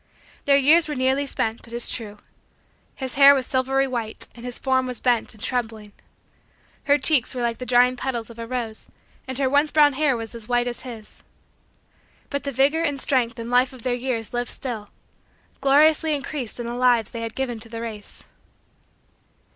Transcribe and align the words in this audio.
Their 0.45 0.57
years 0.57 0.87
were 0.87 0.95
nearly 0.95 1.27
spent, 1.27 1.67
it 1.67 1.73
is 1.73 1.91
true. 1.91 2.17
His 2.95 3.13
hair 3.21 3.35
was 3.35 3.45
silvery 3.45 3.85
white 3.87 4.27
and 4.33 4.43
his 4.43 4.57
form 4.57 4.87
was 4.87 4.99
bent 4.99 5.31
and 5.35 5.43
trembling. 5.43 5.91
Her 6.85 6.97
cheeks 6.97 7.35
were 7.35 7.43
like 7.43 7.59
the 7.59 7.67
drying 7.67 7.95
petals 7.95 8.31
of 8.31 8.39
a 8.39 8.47
rose 8.47 8.89
and 9.27 9.37
her 9.37 9.47
once 9.47 9.69
brown 9.69 9.93
hair 9.93 10.17
was 10.17 10.33
as 10.33 10.47
white 10.49 10.65
as 10.67 10.81
his. 10.81 11.21
But 12.31 12.45
the 12.45 12.51
vigor 12.51 12.81
and 12.81 12.99
strength 12.99 13.37
and 13.37 13.51
life 13.51 13.73
of 13.73 13.83
their 13.83 13.93
years 13.93 14.33
lived 14.33 14.49
still 14.49 14.89
gloriously 15.59 16.15
increased 16.15 16.59
in 16.59 16.65
the 16.65 16.73
lives 16.73 17.11
that 17.11 17.19
they 17.19 17.21
had 17.21 17.35
given 17.35 17.59
to 17.59 17.69
the 17.69 17.81
race. 17.81 18.23